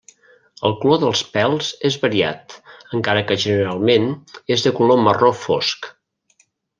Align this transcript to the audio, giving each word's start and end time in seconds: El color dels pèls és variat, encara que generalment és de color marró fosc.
El 0.69 0.73
color 0.83 1.01
dels 1.03 1.19
pèls 1.35 1.67
és 1.91 1.97
variat, 2.07 2.55
encara 2.99 3.23
que 3.31 3.37
generalment 3.47 4.09
és 4.57 4.65
de 4.69 4.73
color 4.81 5.03
marró 5.09 5.31
fosc. 5.47 5.91